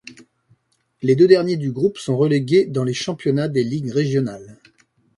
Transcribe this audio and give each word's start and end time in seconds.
Les 1.03 1.13
deux 1.15 1.27
derniers 1.27 1.57
du 1.57 1.71
groupe 1.71 1.99
sont 1.99 2.17
relégués 2.17 2.65
dans 2.65 2.83
les 2.83 2.91
championnats 2.95 3.49
des 3.49 3.63
Ligues 3.63 3.91
régionales. 3.91 4.57